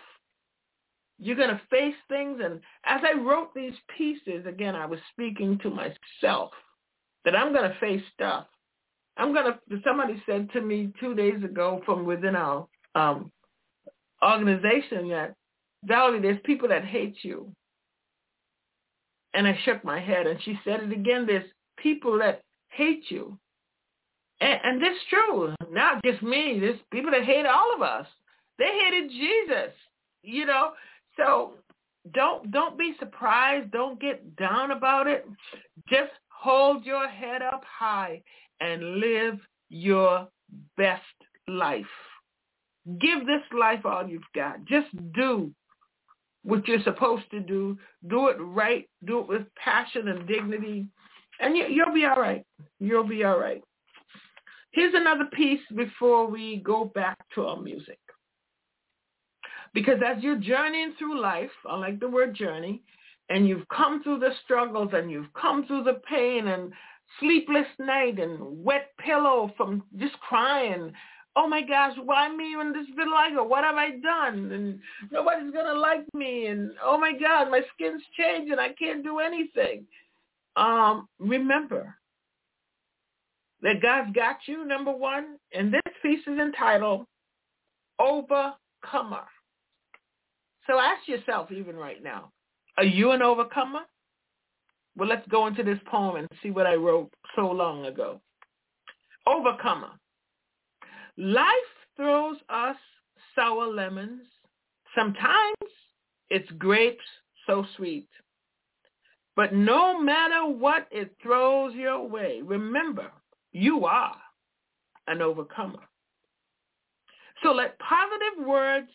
[1.18, 2.40] You're going to face things.
[2.42, 6.50] And as I wrote these pieces, again, I was speaking to myself
[7.24, 8.46] that I'm going to face stuff.
[9.16, 9.58] I'm gonna.
[9.84, 13.30] Somebody said to me two days ago from within our um,
[14.24, 15.34] organization that
[15.84, 17.52] Valerie, there's people that hate you,
[19.34, 20.26] and I shook my head.
[20.26, 21.26] And she said it again.
[21.26, 23.38] There's people that hate you,
[24.40, 25.54] and, and that's true.
[25.70, 26.58] Not just me.
[26.60, 28.06] There's people that hate all of us.
[28.58, 29.72] They hated Jesus.
[30.22, 30.72] You know.
[31.16, 31.54] So
[32.12, 33.70] don't don't be surprised.
[33.70, 35.26] Don't get down about it.
[35.88, 38.22] Just hold your head up high
[38.60, 40.28] and live your
[40.76, 41.02] best
[41.48, 41.84] life.
[43.00, 44.64] Give this life all you've got.
[44.64, 45.52] Just do
[46.44, 47.78] what you're supposed to do.
[48.08, 48.88] Do it right.
[49.04, 50.86] Do it with passion and dignity.
[51.40, 52.44] And you, will be all right.
[52.78, 53.62] You'll be all right.
[54.72, 57.98] Here's another piece before we go back to our music.
[59.72, 62.82] Because as you're journeying through life, I like the word journey,
[63.28, 66.72] and you've come through the struggles and you've come through the pain and
[67.20, 70.92] sleepless night and wet pillow from just crying.
[71.36, 73.48] Oh my gosh, why me in this vitiligo?
[73.48, 74.50] What have I done?
[74.52, 74.80] And
[75.12, 76.46] nobody's gonna like me.
[76.46, 78.58] And oh my God, my skin's changing.
[78.58, 79.86] I can't do anything.
[80.56, 81.94] Um, remember
[83.62, 84.64] that God's got you.
[84.64, 87.06] Number one, and this piece is entitled
[88.00, 89.24] "Overcomer."
[90.66, 92.30] So ask yourself, even right now,
[92.76, 93.80] are you an overcomer?
[94.96, 98.20] Well, let's go into this poem and see what I wrote so long ago.
[99.26, 99.90] Overcomer.
[101.22, 101.46] Life
[101.98, 102.76] throws us
[103.34, 104.22] sour lemons.
[104.94, 105.54] Sometimes
[106.30, 107.04] it's grapes
[107.46, 108.08] so sweet.
[109.36, 113.12] But no matter what it throws your way, remember,
[113.52, 114.16] you are
[115.08, 115.80] an overcomer.
[117.42, 118.88] So let positive words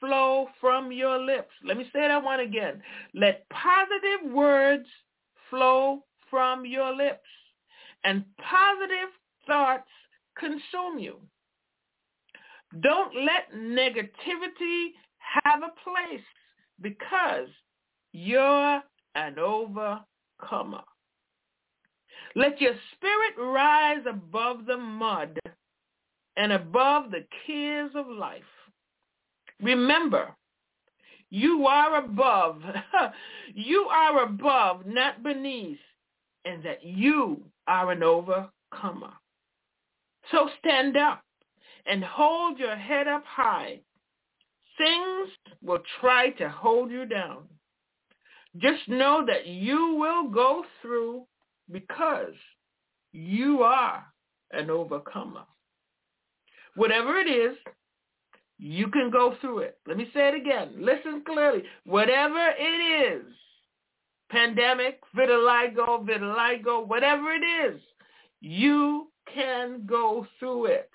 [0.00, 1.52] flow from your lips.
[1.62, 2.80] Let me say that one again.
[3.12, 4.86] Let positive words
[5.50, 7.28] flow from your lips
[8.02, 9.10] and positive
[9.46, 9.90] thoughts
[10.38, 11.18] consume you.
[12.80, 14.88] Don't let negativity
[15.44, 16.24] have a place
[16.80, 17.48] because
[18.12, 18.82] you're
[19.14, 20.82] an overcomer.
[22.34, 25.38] Let your spirit rise above the mud
[26.36, 28.42] and above the cares of life.
[29.62, 30.34] Remember,
[31.30, 32.60] you are above.
[33.54, 35.78] you are above, not beneath,
[36.44, 39.12] and that you are an overcomer.
[40.30, 41.22] So stand up
[41.88, 43.80] and hold your head up high.
[44.78, 45.30] Things
[45.62, 47.44] will try to hold you down.
[48.58, 51.26] Just know that you will go through
[51.70, 52.34] because
[53.12, 54.04] you are
[54.52, 55.44] an overcomer.
[56.74, 57.56] Whatever it is,
[58.58, 59.78] you can go through it.
[59.86, 60.72] Let me say it again.
[60.78, 61.62] Listen clearly.
[61.84, 63.24] Whatever it is,
[64.30, 67.80] pandemic, vitiligo, vitiligo, whatever it is,
[68.40, 70.90] you can go through it.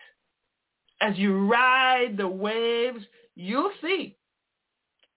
[1.02, 3.04] As you ride the waves,
[3.36, 4.16] you'll see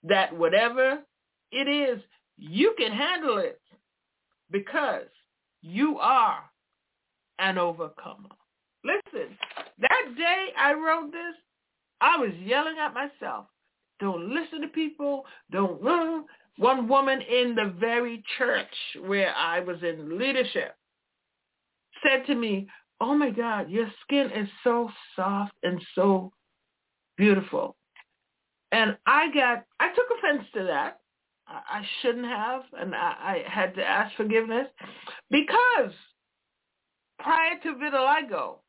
[0.02, 1.00] that whatever
[1.52, 2.02] it is,
[2.36, 3.60] you can handle it
[4.50, 5.06] because
[5.62, 6.38] you are
[7.38, 8.30] an overcomer.
[8.84, 9.36] Listen,
[9.78, 11.34] that day I wrote this,
[12.00, 13.46] I was yelling at myself.
[14.00, 15.24] Don't listen to people.
[15.50, 15.86] Don't.
[15.86, 16.22] Uh.
[16.56, 18.66] One woman in the very church
[19.06, 20.76] where I was in leadership
[22.06, 22.68] said to me,
[23.04, 26.32] oh my God, your skin is so soft and so
[27.18, 27.76] beautiful.
[28.72, 31.00] And I got, I took offense to that.
[31.46, 34.66] I, shouldn't have, and I, I had to ask forgiveness
[35.30, 35.92] because
[37.18, 38.60] prior to vitiligo,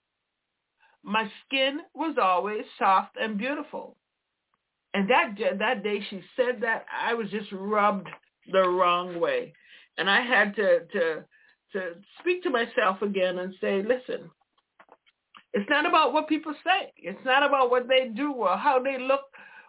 [1.02, 3.96] my skin was always soft and beautiful.
[4.94, 8.10] And that that day she said that, I was just rubbed
[8.52, 9.54] the wrong way.
[9.98, 11.24] And I had to to
[11.74, 14.30] to speak to myself again and say, listen,
[15.54, 16.92] it's not about what people say.
[16.98, 19.22] It's not about what they do or how they look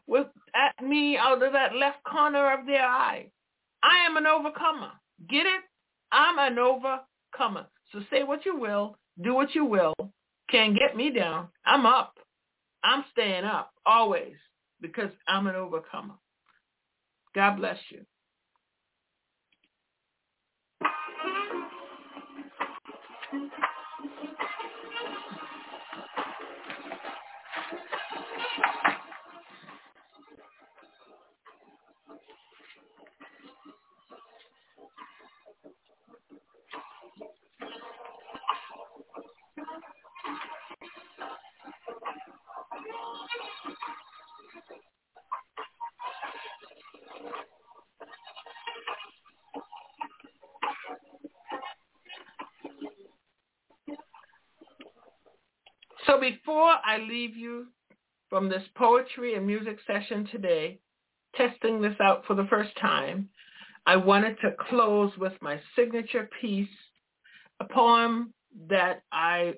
[0.06, 3.26] with at me out of that left corner of their eye.
[3.82, 4.90] I am an overcomer.
[5.28, 5.62] Get it?
[6.12, 7.66] I'm an overcomer.
[7.92, 9.94] So say what you will, do what you will.
[10.50, 11.48] Can't get me down.
[11.64, 12.14] I'm up.
[12.84, 14.34] I'm staying up always
[14.80, 16.14] because I'm an overcomer.
[17.34, 18.04] God bless you.
[56.30, 57.66] Before I leave you
[58.28, 60.80] from this poetry and music session today,
[61.36, 63.28] testing this out for the first time,
[63.86, 66.68] I wanted to close with my signature piece,
[67.60, 68.34] a poem
[68.68, 69.54] that I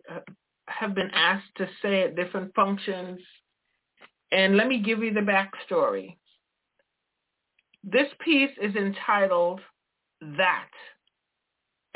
[0.67, 3.19] have been asked to say at different functions.
[4.31, 6.19] And let me give you the backstory.
[7.83, 9.61] This piece is entitled
[10.21, 10.69] That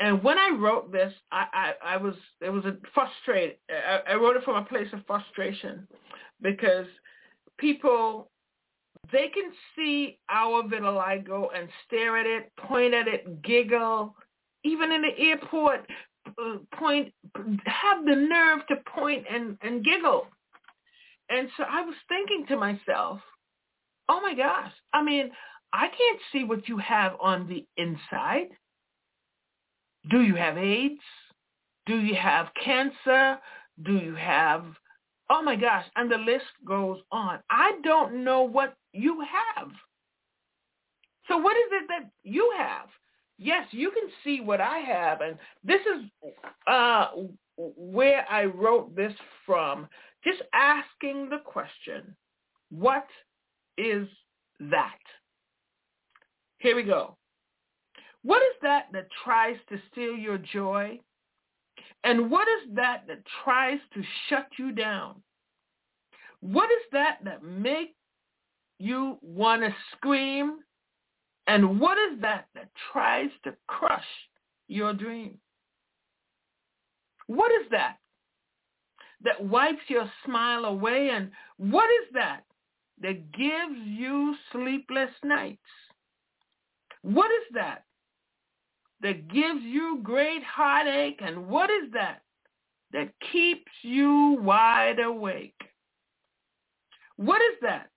[0.03, 3.55] and when I wrote this, I, I, I was it was a frustrated.
[3.69, 5.87] I, I wrote it from a place of frustration
[6.41, 6.87] because
[7.57, 8.29] people
[9.13, 14.13] they can see our vitiligo and stare at it, point at it, giggle,
[14.65, 15.89] even in the airport,
[16.27, 17.13] uh, point
[17.65, 20.27] have the nerve to point and and giggle.
[21.29, 23.21] And so I was thinking to myself,
[24.09, 25.31] oh my gosh, I mean,
[25.71, 28.49] I can't see what you have on the inside.
[30.09, 31.01] Do you have AIDS?
[31.85, 33.37] Do you have cancer?
[33.83, 34.65] Do you have,
[35.29, 37.39] oh my gosh, and the list goes on.
[37.49, 39.69] I don't know what you have.
[41.27, 42.87] So what is it that you have?
[43.37, 45.21] Yes, you can see what I have.
[45.21, 46.31] And this is
[46.67, 47.07] uh,
[47.57, 49.13] where I wrote this
[49.45, 49.87] from.
[50.23, 52.15] Just asking the question,
[52.69, 53.07] what
[53.77, 54.07] is
[54.59, 54.99] that?
[56.59, 57.17] Here we go.
[58.23, 60.99] What is that that tries to steal your joy?
[62.03, 65.21] And what is that that tries to shut you down?
[66.39, 67.93] What is that that makes
[68.79, 70.59] you want to scream?
[71.47, 74.05] And what is that that tries to crush
[74.67, 75.37] your dream?
[77.27, 77.97] What is that
[79.23, 81.09] that wipes your smile away?
[81.13, 82.43] And what is that
[83.01, 85.59] that gives you sleepless nights?
[87.01, 87.83] What is that
[89.03, 91.19] that gives you great heartache.
[91.21, 92.21] And what is that?
[92.91, 95.59] That keeps you wide awake.
[97.17, 97.89] What is that?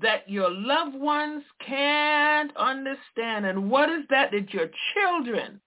[0.00, 3.46] That your loved ones can't understand.
[3.46, 5.60] And what is that that your children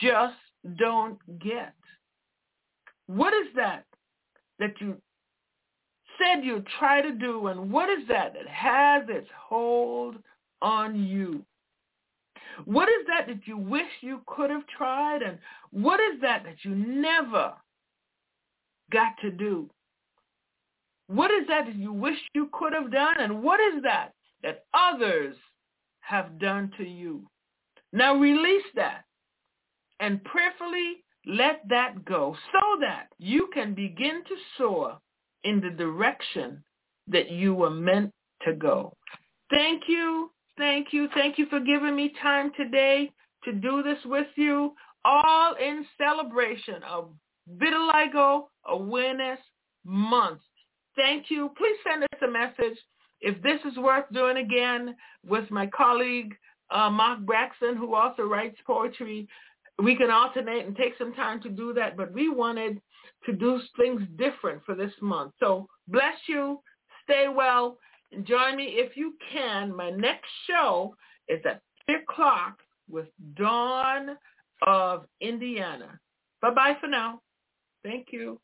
[0.00, 0.36] just
[0.78, 1.74] don't get?
[3.06, 3.84] What is that
[4.58, 4.96] that you
[6.18, 10.16] said you'd try to do, and what is that that has its hold
[10.62, 11.44] on you?
[12.66, 15.38] What is that that you wish you could have tried, and
[15.70, 17.54] what is that that you never
[18.92, 19.70] got to do?
[21.06, 24.64] What is that that you wish you could have done, and what is that that
[24.74, 25.36] others
[26.00, 27.26] have done to you?
[27.92, 29.04] Now release that
[29.98, 34.98] and prayerfully let that go so that you can begin to soar
[35.44, 36.62] in the direction
[37.08, 38.94] that you were meant to go.
[39.50, 40.30] Thank you,
[40.60, 43.10] thank you, thank you for giving me time today
[43.44, 47.08] to do this with you, all in celebration of
[47.56, 49.40] Vitiligo Awareness
[49.84, 50.40] Month.
[50.94, 51.50] Thank you.
[51.56, 52.78] Please send us a message
[53.20, 54.94] if this is worth doing again
[55.26, 56.36] with my colleague,
[56.70, 59.26] uh, Mark Braxton, who also writes poetry
[59.82, 62.80] we can alternate and take some time to do that, but we wanted
[63.26, 65.32] to do things different for this month.
[65.40, 66.60] So bless you.
[67.04, 67.78] Stay well.
[68.24, 69.74] Join me if you can.
[69.74, 70.96] My next show
[71.28, 72.58] is at 3 o'clock
[72.88, 74.16] with Dawn
[74.66, 75.98] of Indiana.
[76.42, 77.20] Bye-bye for now.
[77.82, 78.40] Thank you.